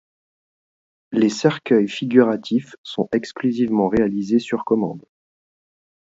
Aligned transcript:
Les 1.11 1.29
cercueils 1.29 1.87
figuratifs 1.87 2.75
sont 2.81 3.07
exclusivement 3.11 3.87
réalisés 3.87 4.39
sur 4.39 4.65
commande. 4.65 5.05